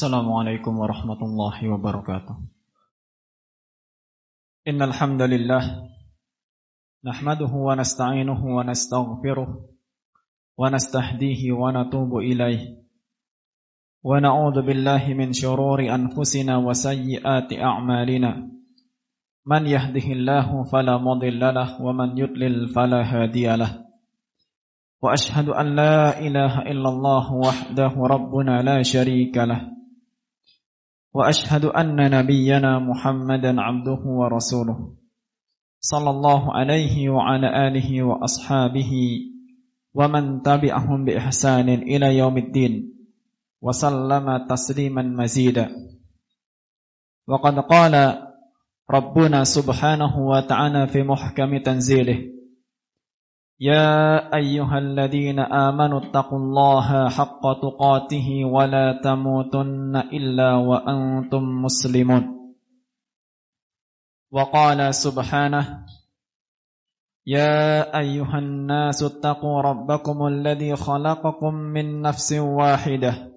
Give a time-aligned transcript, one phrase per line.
[0.00, 2.36] السلام عليكم ورحمة الله وبركاته
[4.68, 5.62] إن الحمد لله
[7.04, 9.48] نحمده ونستعينه ونستغفره
[10.58, 12.62] ونستهديه ونتوب إليه
[14.02, 18.32] ونعوذ بالله من شرور أنفسنا وسيئات أعمالنا
[19.46, 23.86] من يهده الله فلا مضل له ومن يضلل فلا هادي له
[25.02, 29.76] وأشهد أن لا إله إلا الله وحده ربنا لا شريك له
[31.13, 34.79] وأشهد أن نبينا محمدا عبده ورسوله
[35.79, 38.91] صلى الله عليه وعلى آله وأصحابه
[39.93, 42.93] ومن تبعهم بإحسان إلى يوم الدين
[43.61, 45.69] وسلم تسليما مزيدا.
[47.27, 47.93] وقد قال
[48.91, 52.19] ربنا سبحانه وتعالى في محكم تنزيله
[53.60, 62.36] يا أيها الذين آمنوا اتقوا الله حق تقاته ولا تموتن إلا وأنتم مسلمون
[64.30, 65.86] وقال سبحانه
[67.26, 73.32] يا أيها الناس اتقوا ربكم الذي خلقكم من نفس واحدة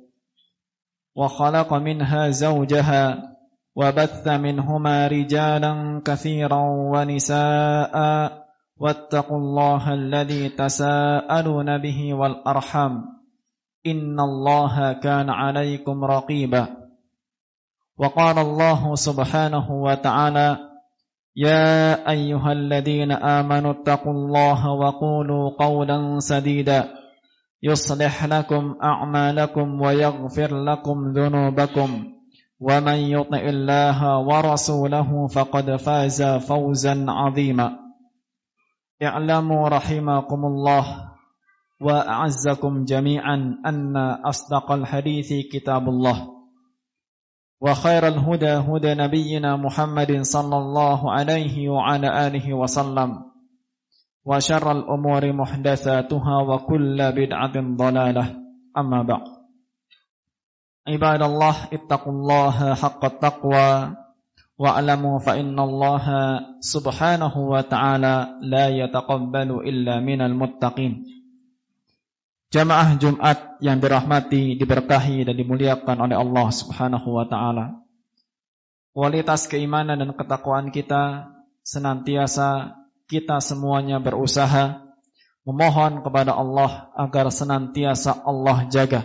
[1.15, 3.35] وخلق منها زوجها
[3.75, 7.95] وبث منهما رجالا كثيرا ونساء
[8.80, 13.04] واتقوا الله الذي تساءلون به والأرحام.
[13.86, 16.66] إن الله كان عليكم رقيبا.
[17.98, 20.58] وقال الله سبحانه وتعالى
[21.36, 26.88] يا أيها الذين آمنوا اتقوا الله وقولوا قولا سديدا.
[27.62, 32.04] يصلح لكم أعمالكم ويغفر لكم ذنوبكم.
[32.60, 37.83] ومن يطع الله ورسوله فقد فاز فوزا عظيما.
[39.02, 40.84] اعلموا رحمكم الله
[41.80, 43.96] وأعزكم جميعا أن
[44.26, 46.28] أصدق الحديث كتاب الله
[47.60, 53.10] وخير الهدى هدى نبينا محمد صلى الله عليه وعلى آله وسلم
[54.24, 58.36] وشر الأمور محدثاتها وكل بدعة ضلالة.
[58.78, 59.24] أما بعد.
[60.88, 63.96] عباد الله اتقوا الله حق التقوى.
[64.54, 71.14] Fa innallaha subhanahu wa ta'ala la yataqabbalu illa minal muttaqin
[72.54, 77.82] Jamaah Jumat yang dirahmati, diberkahi dan dimuliakan oleh Allah Subhanahu wa taala.
[78.94, 81.34] Kualitas keimanan dan ketakwaan kita
[81.66, 82.78] senantiasa
[83.10, 84.86] kita semuanya berusaha
[85.42, 89.02] memohon kepada Allah agar senantiasa Allah jaga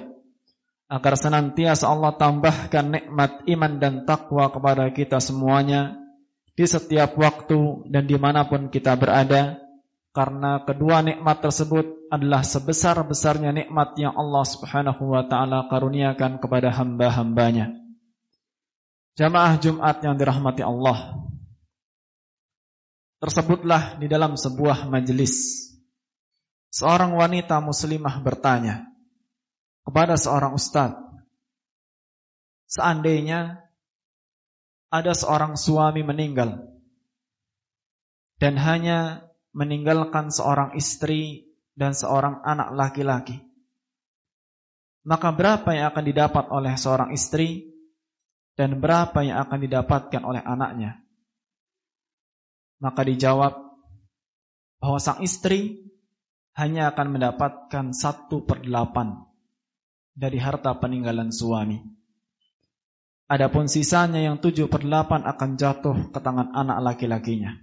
[0.89, 6.01] agar senantiasa Allah tambahkan nikmat iman dan takwa kepada kita semuanya
[6.57, 9.61] di setiap waktu dan di mana pun kita berada.
[10.09, 17.77] Karena kedua nikmat tersebut adalah sebesar-besarnya nikmat yang Allah subhanahu wa ta'ala karuniakan kepada hamba-hambanya.
[19.21, 21.27] Jamaah Jumat yang dirahmati Allah
[23.19, 25.67] Tersebutlah di dalam sebuah majelis
[26.71, 28.88] Seorang wanita muslimah bertanya
[29.85, 30.99] kepada seorang ustadz.
[32.69, 33.65] Seandainya
[34.89, 36.69] ada seorang suami meninggal
[38.41, 43.37] dan hanya meninggalkan seorang istri dan seorang anak laki-laki.
[45.05, 47.71] Maka berapa yang akan didapat oleh seorang istri
[48.53, 50.99] dan berapa yang akan didapatkan oleh anaknya?
[52.83, 53.53] Maka dijawab
[54.79, 55.83] bahwa sang istri
[56.55, 59.28] hanya akan mendapatkan satu per delapan
[60.13, 61.79] dari harta peninggalan suami.
[63.29, 67.53] Adapun sisanya yang tujuh per delapan akan jatuh ke tangan anak laki-lakinya.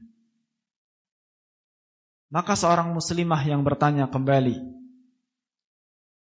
[2.31, 4.63] Maka seorang muslimah yang bertanya kembali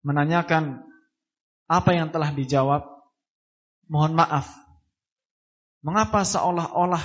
[0.01, 0.85] menanyakan
[1.69, 2.85] apa yang telah dijawab.
[3.91, 4.47] Mohon maaf.
[5.83, 7.01] Mengapa seolah-olah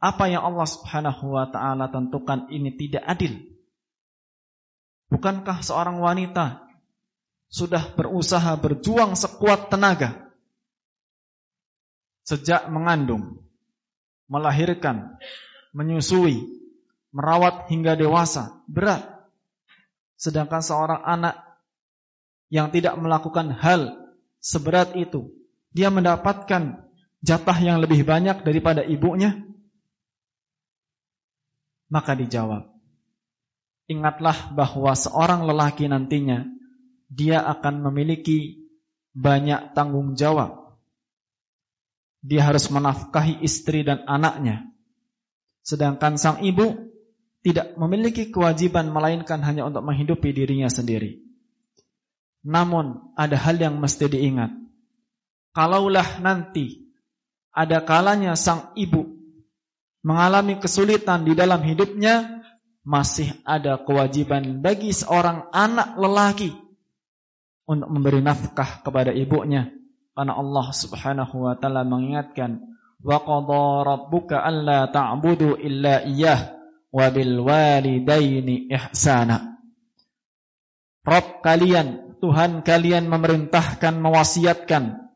[0.00, 3.40] apa yang Allah Subhanahu wa taala tentukan ini tidak adil?
[5.10, 6.69] Bukankah seorang wanita
[7.50, 10.30] sudah berusaha berjuang sekuat tenaga
[12.22, 13.42] sejak mengandung,
[14.30, 15.18] melahirkan,
[15.74, 16.46] menyusui,
[17.10, 19.02] merawat hingga dewasa, berat.
[20.14, 21.42] Sedangkan seorang anak
[22.54, 23.98] yang tidak melakukan hal
[24.38, 25.34] seberat itu,
[25.74, 26.86] dia mendapatkan
[27.18, 29.34] jatah yang lebih banyak daripada ibunya?
[31.90, 32.70] Maka dijawab,
[33.90, 36.46] ingatlah bahwa seorang lelaki nantinya
[37.10, 38.70] dia akan memiliki
[39.12, 40.78] banyak tanggung jawab.
[42.22, 44.70] Dia harus menafkahi istri dan anaknya.
[45.66, 46.88] Sedangkan sang ibu
[47.42, 51.20] tidak memiliki kewajiban melainkan hanya untuk menghidupi dirinya sendiri.
[52.46, 54.60] Namun ada hal yang mesti diingat
[55.50, 56.94] kalaulah nanti
[57.50, 59.18] ada kalanya sang ibu
[60.00, 62.40] mengalami kesulitan di dalam hidupnya,
[62.80, 66.56] masih ada kewajiban bagi seorang anak lelaki
[67.70, 69.70] untuk memberi nafkah kepada ibunya.
[70.10, 72.58] Karena Allah Subhanahu wa taala mengingatkan,
[72.98, 76.50] "Wa qadha rabbuka alla ta'budu illa iyyah
[76.90, 79.54] wa bil walidaini ihsana."
[81.06, 85.14] Rob kalian, Tuhan kalian memerintahkan, mewasiatkan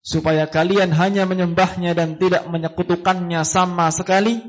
[0.00, 4.40] supaya kalian hanya menyembahnya dan tidak menyekutukannya sama sekali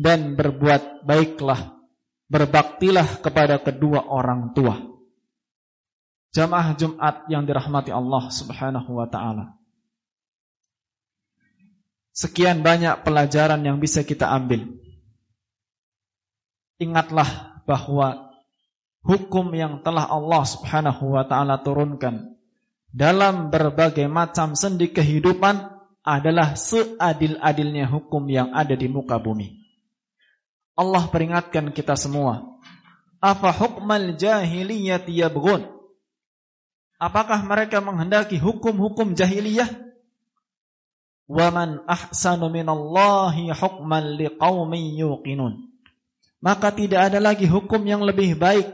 [0.00, 1.76] dan berbuat baiklah
[2.26, 4.95] berbaktilah kepada kedua orang tua
[6.36, 9.56] jamaah Jumat yang dirahmati Allah Subhanahu wa taala
[12.12, 14.68] sekian banyak pelajaran yang bisa kita ambil
[16.76, 18.36] ingatlah bahwa
[19.00, 22.36] hukum yang telah Allah Subhanahu wa taala turunkan
[22.96, 29.66] dalam berbagai macam sendi kehidupan adalah seadil-adilnya hukum yang ada di muka bumi.
[30.78, 32.56] Allah peringatkan kita semua.
[33.20, 35.75] Afa hukmal jahiliyati yabghun?
[36.96, 39.68] Apakah mereka menghendaki hukum-hukum jahiliyah?
[41.28, 42.48] Wa man ahsanu
[43.52, 44.04] hukman.
[46.40, 48.70] Maka tidak ada lagi hukum yang lebih baik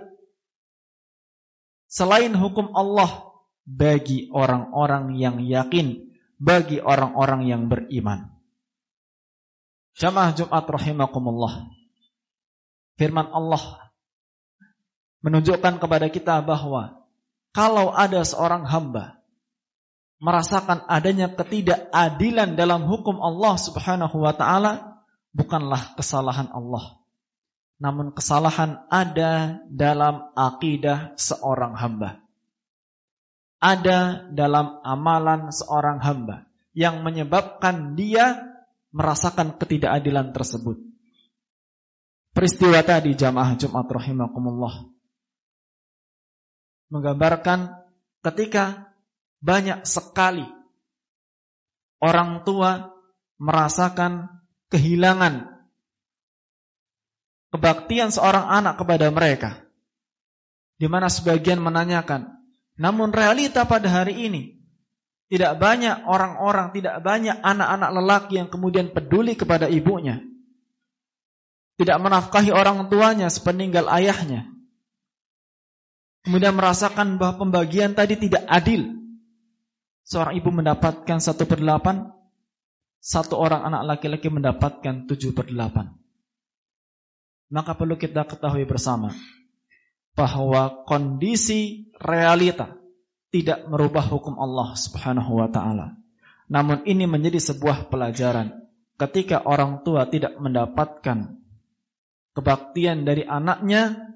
[1.92, 3.32] selain hukum Allah
[3.68, 6.08] bagi orang-orang yang yakin,
[6.40, 8.32] bagi orang-orang yang beriman.
[9.92, 11.68] Jamaah Jumat rahimakumullah.
[12.96, 13.92] Firman Allah
[15.20, 17.01] menunjukkan kepada kita bahwa
[17.52, 19.20] kalau ada seorang hamba
[20.18, 25.02] merasakan adanya ketidakadilan dalam hukum Allah Subhanahu wa taala
[25.36, 27.00] bukanlah kesalahan Allah.
[27.82, 32.22] Namun kesalahan ada dalam akidah seorang hamba
[33.62, 38.42] ada dalam amalan seorang hamba yang menyebabkan dia
[38.90, 40.82] merasakan ketidakadilan tersebut.
[42.34, 44.90] Peristiwa tadi jamaah Jumat rahimakumullah
[46.92, 47.72] menggambarkan
[48.20, 48.92] ketika
[49.40, 50.44] banyak sekali
[52.04, 52.92] orang tua
[53.40, 54.28] merasakan
[54.68, 55.48] kehilangan
[57.52, 59.64] kebaktian seorang anak kepada mereka.
[60.76, 62.26] Di mana sebagian menanyakan,
[62.74, 64.42] namun realita pada hari ini
[65.30, 70.20] tidak banyak orang-orang, tidak banyak anak-anak lelaki yang kemudian peduli kepada ibunya.
[71.78, 74.50] Tidak menafkahi orang tuanya sepeninggal ayahnya.
[76.22, 78.94] Kemudian merasakan bahwa pembagian tadi tidak adil.
[80.06, 82.10] Seorang ibu mendapatkan satu per delapan,
[83.02, 85.90] satu orang anak laki-laki mendapatkan tujuh per delapan.
[87.50, 89.10] Maka perlu kita ketahui bersama
[90.14, 92.78] bahwa kondisi realita
[93.34, 95.98] tidak merubah hukum Allah Subhanahu wa taala.
[96.46, 98.62] Namun ini menjadi sebuah pelajaran
[99.00, 101.40] ketika orang tua tidak mendapatkan
[102.36, 104.12] kebaktian dari anaknya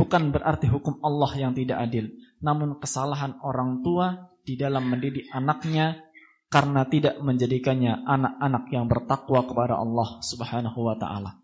[0.00, 2.08] bukan berarti hukum Allah yang tidak adil,
[2.40, 6.00] namun kesalahan orang tua di dalam mendidik anaknya
[6.48, 11.36] karena tidak menjadikannya anak-anak yang bertakwa kepada Allah Subhanahu wa taala.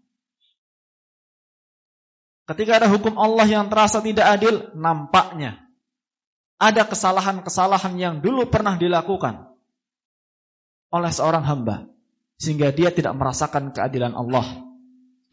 [2.48, 5.60] Ketika ada hukum Allah yang terasa tidak adil, nampaknya
[6.56, 9.52] ada kesalahan-kesalahan yang dulu pernah dilakukan
[10.88, 11.86] oleh seorang hamba
[12.40, 14.65] sehingga dia tidak merasakan keadilan Allah.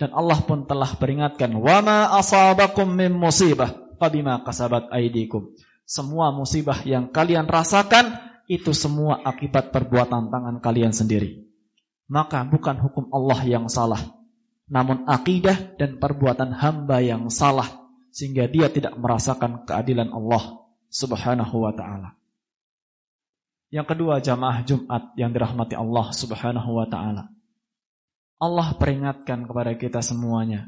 [0.02, 3.70] Dan Allah pun telah peringatkan, "Wa ma asabakum min musibah
[4.02, 11.46] fabima kasabat aydikum." Semua musibah yang kalian rasakan itu semua akibat perbuatan tangan kalian sendiri.
[12.08, 14.00] Maka bukan hukum Allah yang salah,
[14.68, 17.84] namun akidah dan perbuatan hamba yang salah
[18.14, 22.14] sehingga dia tidak merasakan keadilan Allah Subhanahu wa taala.
[23.74, 27.34] Yang kedua jamaah Jumat yang dirahmati Allah Subhanahu wa taala.
[28.44, 30.68] Allah peringatkan kepada kita semuanya,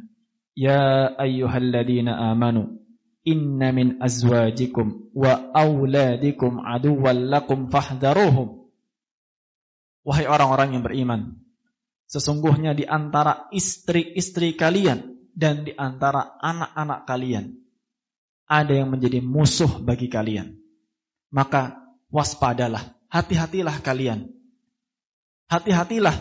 [0.55, 2.79] ya ayyuhalladzina amanu
[3.27, 8.72] inna min azwajikum wa auladikum aduwwan lakum fahdharuhum.
[10.08, 11.44] Wahai orang-orang yang beriman,
[12.05, 17.46] Sesungguhnya di antara istri-istri kalian dan di antara anak-anak kalian
[18.46, 20.53] ada yang menjadi musuh bagi kalian.
[21.34, 21.82] Maka
[22.13, 24.29] waspadalah, hati-hatilah kalian.
[25.50, 26.13] Hati-hatilah,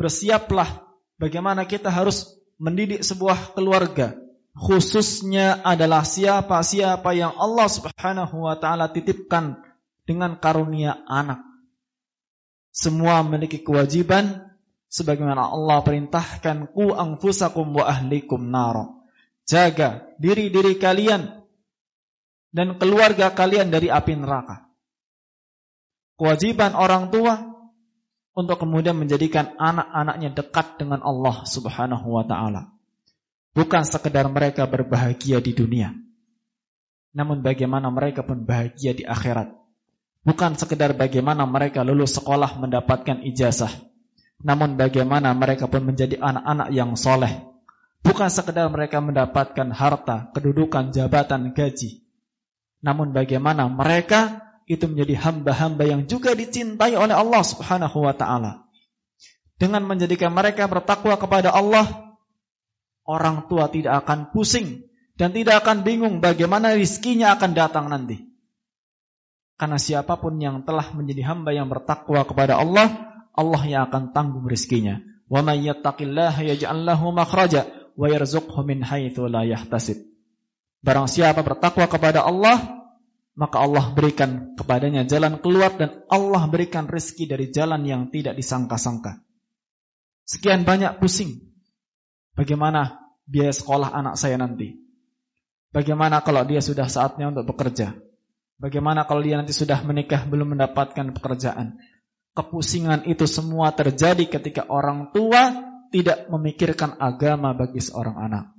[0.00, 0.87] bersiaplah
[1.18, 4.16] bagaimana kita harus mendidik sebuah keluarga.
[4.58, 9.62] Khususnya adalah siapa-siapa yang Allah Subhanahu wa taala titipkan
[10.02, 11.38] dengan karunia anak.
[12.74, 14.50] Semua memiliki kewajiban
[14.90, 18.90] sebagaimana Allah perintahkan ku anfusakum wa ahlikum nara.
[19.46, 21.46] Jaga diri-diri kalian
[22.50, 24.66] dan keluarga kalian dari api neraka.
[26.18, 27.47] Kewajiban orang tua
[28.38, 32.70] untuk kemudian menjadikan anak-anaknya dekat dengan Allah Subhanahu wa taala.
[33.50, 35.90] Bukan sekedar mereka berbahagia di dunia.
[37.10, 39.50] Namun bagaimana mereka pun bahagia di akhirat.
[40.22, 43.74] Bukan sekedar bagaimana mereka lulus sekolah mendapatkan ijazah.
[44.38, 47.42] Namun bagaimana mereka pun menjadi anak-anak yang soleh.
[48.06, 52.06] Bukan sekedar mereka mendapatkan harta, kedudukan, jabatan, gaji.
[52.78, 58.68] Namun bagaimana mereka itu menjadi hamba-hamba yang juga dicintai oleh Allah Subhanahu wa taala.
[59.56, 62.14] Dengan menjadikan mereka bertakwa kepada Allah,
[63.08, 64.86] orang tua tidak akan pusing
[65.18, 68.28] dan tidak akan bingung bagaimana rizkinya akan datang nanti.
[69.58, 74.46] Karena siapa pun yang telah menjadi hamba yang bertakwa kepada Allah, Allah yang akan tanggung
[74.46, 75.02] rizkinya.
[75.26, 77.66] Wa may yattaqillaha yaj'al lahu makhraja
[77.98, 79.98] wa yarzuqhu min haitsu la yahtasib.
[80.78, 82.77] Barang siapa bertakwa kepada Allah,
[83.38, 89.22] maka Allah berikan kepadanya jalan keluar dan Allah berikan rezeki dari jalan yang tidak disangka-sangka.
[90.26, 91.38] Sekian banyak pusing.
[92.34, 92.98] Bagaimana
[93.30, 94.74] biaya sekolah anak saya nanti?
[95.70, 97.94] Bagaimana kalau dia sudah saatnya untuk bekerja?
[98.58, 101.78] Bagaimana kalau dia nanti sudah menikah belum mendapatkan pekerjaan?
[102.34, 105.54] Kepusingan itu semua terjadi ketika orang tua
[105.94, 108.50] tidak memikirkan agama bagi seorang anak.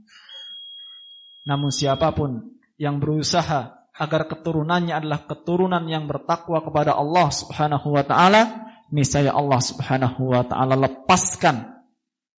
[1.44, 8.04] Namun siapa pun yang berusaha agar keturunannya adalah keturunan yang bertakwa kepada Allah Subhanahu wa
[8.08, 11.84] taala, niscaya Allah Subhanahu wa taala lepaskan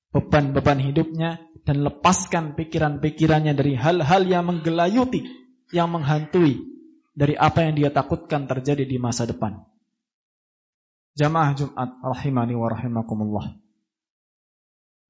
[0.08, 5.20] beban-beban hidupnya dan lepaskan pikiran-pikirannya dari hal-hal yang menggelayuti,
[5.76, 6.64] yang menghantui
[7.12, 9.60] dari apa yang dia takutkan terjadi di masa depan.
[11.20, 13.46] Jamaah Jumat rahimani wa rahimakumullah.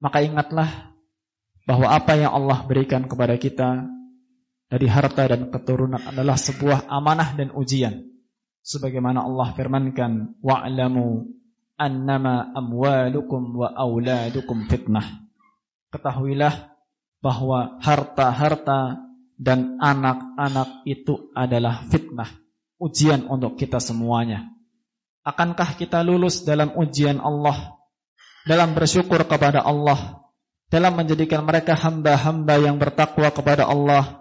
[0.02, 0.90] Maka ingatlah
[1.68, 3.86] bahwa apa yang Allah berikan kepada kita
[4.70, 8.06] dari harta dan keturunan adalah sebuah amanah dan ujian.
[8.62, 11.26] Sebagaimana Allah firmankan, wa'lamu
[11.74, 15.26] annama amwalukum wa auladukum fitnah.
[15.90, 16.70] Ketahuilah
[17.18, 19.10] bahwa harta-harta
[19.40, 22.30] dan anak-anak itu adalah fitnah,
[22.78, 24.54] ujian untuk kita semuanya.
[25.26, 27.80] Akankah kita lulus dalam ujian Allah,
[28.46, 30.20] dalam bersyukur kepada Allah,
[30.70, 34.19] dalam menjadikan mereka hamba-hamba yang bertakwa kepada Allah,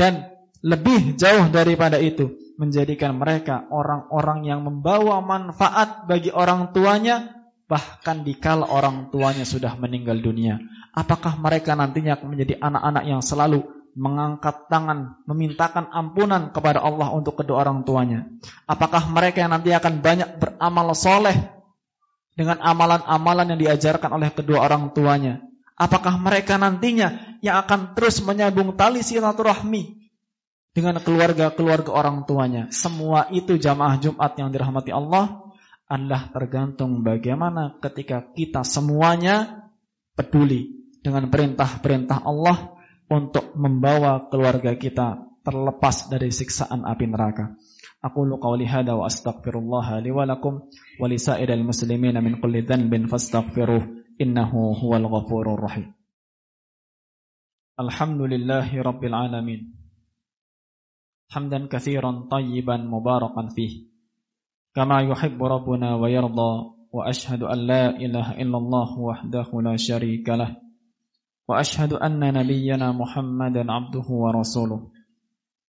[0.00, 0.30] dan
[0.62, 8.66] lebih jauh daripada itu menjadikan mereka orang-orang yang membawa manfaat bagi orang tuanya bahkan dikala
[8.66, 10.58] orang tuanya sudah meninggal dunia.
[10.96, 13.62] Apakah mereka nantinya menjadi anak-anak yang selalu
[13.94, 18.26] mengangkat tangan memintakan ampunan kepada Allah untuk kedua orang tuanya?
[18.64, 21.36] Apakah mereka yang nanti akan banyak beramal soleh
[22.34, 25.44] dengan amalan-amalan yang diajarkan oleh kedua orang tuanya?
[25.78, 30.11] Apakah mereka nantinya yang akan terus menyambung tali silaturahmi
[30.73, 32.69] dengan keluarga-keluarga orang tuanya?
[32.69, 35.43] Semua itu jamaah Jumat yang dirahmati Allah
[35.87, 39.67] adalah tergantung bagaimana ketika kita semuanya
[40.17, 42.77] peduli dengan perintah-perintah Allah
[43.11, 47.53] untuk membawa keluarga kita terlepas dari siksaan api neraka.
[48.03, 50.67] Aku qauli hada wa astaghfirullah li wa lakum
[50.99, 54.51] wa lisairil muslimin min kulli dhanbin fastaghfiruh إنه
[54.83, 55.96] هو الغفور الرحيم
[57.80, 59.74] الحمد لله رب العالمين
[61.30, 63.86] حمدا كثيرا طيبا مباركا فيه
[64.74, 70.56] كما يحب ربنا ويرضى وأشهد أن لا إله إلا الله وحده لا شريك له
[71.48, 74.80] وأشهد أن نبينا محمدا عبده ورسوله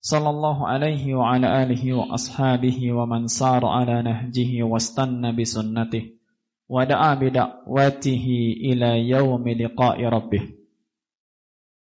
[0.02, 6.04] صلى الله عليه وعلى آله وأصحابه ومن سار على نهجه واستنى بسنته
[6.70, 8.26] ودعا بدعوته
[8.64, 10.57] إلى يوم لقاء ربه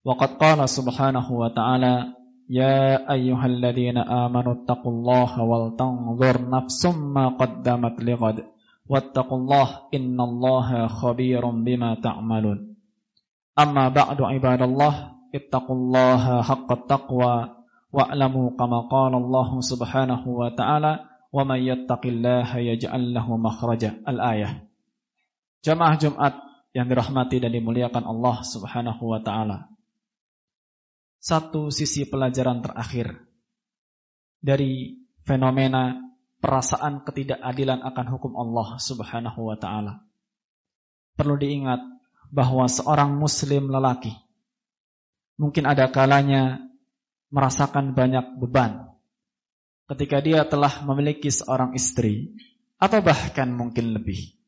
[0.04, 1.94] وقد قال سبحانه وتعالى
[2.50, 8.44] يا أيها الذين آمنوا اتقوا الله ولتنظر نفس ما قدمت لغد
[8.86, 12.58] واتقوا الله إن الله خبير بما تعملون
[13.58, 14.94] أما بعد عباد الله
[15.34, 17.36] اتقوا الله حق التقوى
[17.92, 20.92] واعلموا كما قال الله سبحانه وتعالى
[21.36, 24.64] وَمَنْ يَتَّقِ اللَّهَ يَجْعَلْ لَهُ مَخْرَجًا Al-ayah.
[25.60, 26.34] Jamaah Jumat
[26.72, 29.68] yang dirahmati dan dimuliakan Allah Subhanahu wa taala.
[31.21, 33.13] Satu sisi pelajaran terakhir
[34.41, 35.93] dari fenomena
[36.41, 40.01] perasaan ketidakadilan akan hukum Allah Subhanahu wa taala.
[41.13, 41.77] Perlu diingat
[42.33, 44.17] bahwa seorang muslim lelaki
[45.37, 46.57] mungkin ada kalanya
[47.29, 48.89] merasakan banyak beban
[49.93, 52.33] ketika dia telah memiliki seorang istri
[52.81, 54.41] atau bahkan mungkin lebih.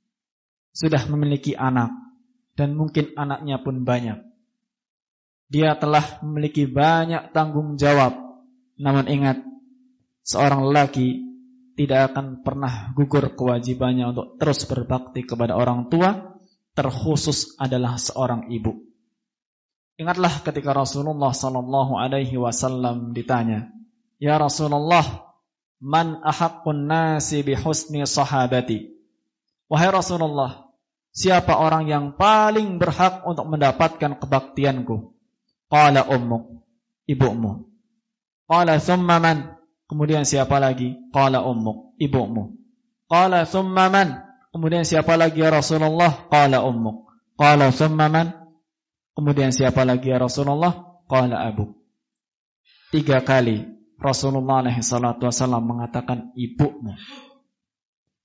[0.74, 1.94] Sudah memiliki anak
[2.58, 4.33] dan mungkin anaknya pun banyak.
[5.54, 8.18] Dia telah memiliki banyak tanggung jawab.
[8.82, 9.38] Namun ingat,
[10.26, 11.22] seorang lelaki
[11.78, 16.34] tidak akan pernah gugur kewajibannya untuk terus berbakti kepada orang tua,
[16.74, 18.82] terkhusus adalah seorang ibu.
[20.02, 23.70] Ingatlah ketika Rasulullah sallallahu alaihi wasallam ditanya,
[24.18, 25.38] "Ya Rasulullah,
[25.78, 28.90] man ahaqqun nasi bi husni sahabati?"
[29.70, 30.74] Wahai Rasulullah,
[31.14, 35.13] siapa orang yang paling berhak untuk mendapatkan kebaktianku?
[35.74, 36.62] Qala ummuk,
[37.10, 37.66] ibumu.
[38.46, 39.58] Qala thumma man?
[39.90, 40.94] Kemudian siapa lagi?
[41.10, 42.54] Qala ummuk, ibumu.
[43.10, 44.22] Qala thumma man?
[44.54, 46.30] Kemudian siapa lagi ya Rasulullah?
[46.30, 47.10] Qala ummuk.
[47.34, 48.38] Qala thumma man?
[49.18, 51.02] Kemudian siapa lagi ya Rasulullah?
[51.10, 51.74] Qala abu.
[52.94, 53.66] Tiga kali
[53.98, 56.94] Rasulullah SAW mengatakan ibumu.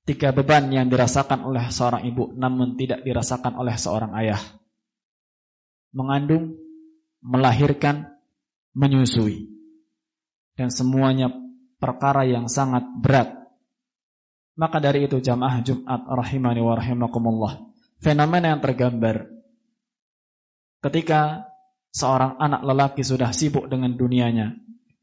[0.05, 4.41] Tiga beban yang dirasakan oleh seorang ibu namun tidak dirasakan oleh seorang ayah.
[5.97, 6.68] Mengandung,
[7.23, 8.15] melahirkan,
[8.75, 9.51] menyusui.
[10.59, 11.31] Dan semuanya
[11.79, 13.35] perkara yang sangat berat.
[14.59, 17.53] Maka dari itu jamaah Jumat rahimani wa rahimakumullah.
[18.03, 19.39] Fenomena yang tergambar
[20.83, 21.51] ketika
[21.91, 24.55] seorang anak lelaki sudah sibuk dengan dunianya,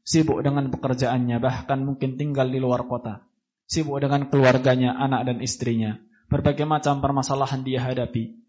[0.04, 3.24] sibuk dengan pekerjaannya, bahkan mungkin tinggal di luar kota,
[3.68, 6.00] sibuk dengan keluarganya, anak dan istrinya,
[6.32, 8.40] berbagai macam permasalahan dia hadapi.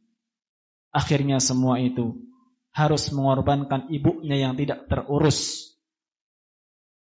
[0.96, 2.16] Akhirnya semua itu
[2.78, 5.74] harus mengorbankan ibunya yang tidak terurus.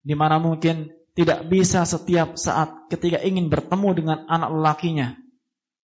[0.07, 5.19] Di mana mungkin tidak bisa setiap saat ketika ingin bertemu dengan anak lelakinya.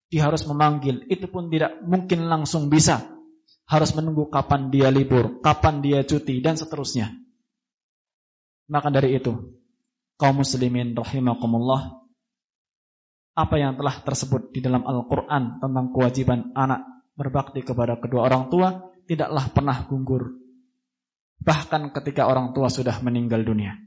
[0.08, 3.04] Dia harus memanggil, itu pun tidak mungkin langsung bisa.
[3.66, 7.10] Harus menunggu kapan dia libur, kapan dia cuti, dan seterusnya.
[8.70, 9.34] Maka dari itu,
[10.14, 12.06] kaum muslimin rahimakumullah,
[13.34, 16.86] apa yang telah tersebut di dalam Al-Quran tentang kewajiban anak
[17.18, 20.34] berbakti kepada kedua orang tua, tidaklah pernah gugur.
[21.40, 23.78] Bahkan ketika orang tua sudah meninggal dunia.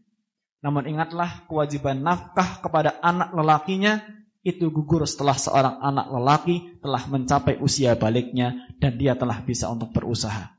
[0.59, 4.03] Namun ingatlah kewajiban nafkah kepada anak lelakinya
[4.43, 9.91] itu gugur setelah seorang anak lelaki telah mencapai usia baliknya dan dia telah bisa untuk
[9.91, 10.55] berusaha.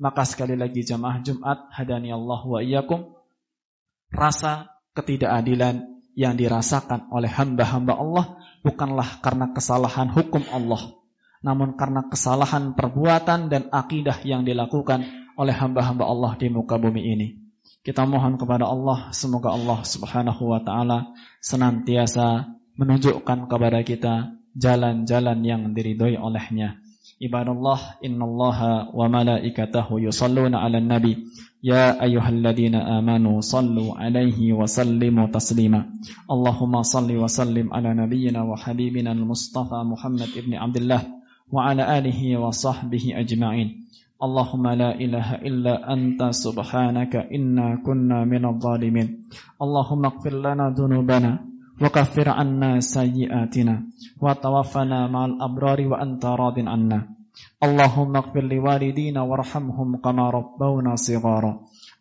[0.00, 3.12] Maka sekali lagi jamaah Jumat hadani Allah wa iyyakum
[4.08, 5.84] rasa ketidakadilan
[6.16, 8.26] yang dirasakan oleh hamba-hamba Allah
[8.64, 10.99] bukanlah karena kesalahan hukum Allah
[11.40, 15.04] namun karena kesalahan perbuatan dan akidah yang dilakukan
[15.40, 17.28] oleh hamba-hamba Allah di muka bumi ini.
[17.80, 22.44] Kita mohon kepada Allah semoga Allah Subhanahu wa taala senantiasa
[22.76, 26.76] menunjukkan kepada kita jalan-jalan yang diridhoi olehnya.
[27.20, 31.24] Ibadallah innallaha wa malaikatahu yusalluna 'alan nabi
[31.64, 35.88] ya ayyuhalladzina amanu sallu 'alaihi wa sallimu taslima.
[36.28, 41.19] Allahumma salli wa sallim ala nabiyyina wa habibina al-Mustafa Muhammad ibn Abdullah
[41.52, 43.80] alihi wa sahbihi ajma'in.
[44.20, 49.08] اللهم لا إله إلا أنت سبحانك إنا كنا من الظالمين.
[49.56, 51.32] اللهم اغفر لنا ذنوبنا
[51.80, 53.74] وكفر عنا سيئاتنا
[54.20, 57.00] وتوفنا مع الأبرار وأنت راض عنا.
[57.64, 61.52] اللهم اغفر لوالدينا وارحمهم كما ربونا صغارا.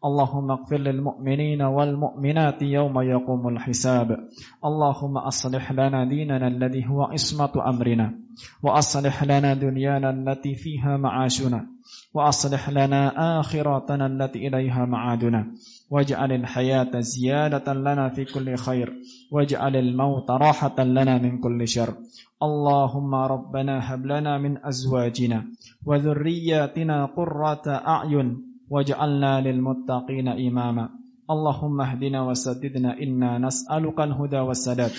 [0.05, 4.17] اللهم اغفر للمؤمنين والمؤمنات يوم يقوم الحساب.
[4.65, 8.13] اللهم أصلح لنا ديننا الذي هو عصمة أمرنا
[8.63, 11.67] وأصلح لنا دنيانا التي فيها معاشنا
[12.13, 15.51] وأصلح لنا آخرتنا التي إليها معادنا.
[15.91, 18.93] واجعل الحياة زيادة لنا في كل خير
[19.31, 21.93] واجعل الموت راحة لنا من كل شر.
[22.43, 25.43] اللهم ربنا هب لنا من أزواجنا
[25.85, 30.89] وذرياتنا قرة أعين واجعلنا للمتقين إماما.
[31.29, 34.91] اللهم اهدنا وسددنا إنا نسألك الهدى والسداد.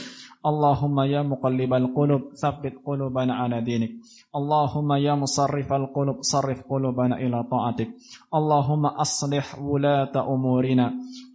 [0.46, 3.90] اللهم يا مقلب القلوب ثبت قلوبنا على دينك.
[4.36, 7.88] اللهم يا مصرف القلوب صرف قلوبنا إلى طاعتك.
[8.34, 10.86] اللهم أصلح ولاة أمورنا.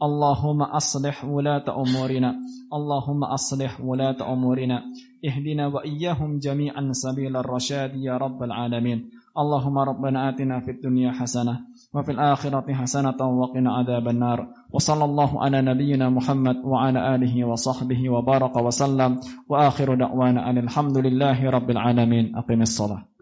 [0.03, 2.29] اللهم أصلح ولاة أمورنا.
[2.73, 4.77] اللهم أصلح ولاة أمورنا.
[5.25, 9.09] اهدنا وإياهم جميعا سبيل الرشاد يا رب العالمين.
[9.37, 11.59] اللهم ربنا آتنا في الدنيا حسنة
[11.95, 14.47] وفي الآخرة حسنة وقنا عذاب النار.
[14.71, 19.19] وصلى الله على نبينا محمد وعلى آله وصحبه وبارك وسلم.
[19.49, 22.35] وآخر دعوانا أن الحمد لله رب العالمين.
[22.35, 23.14] أقم الصلاة.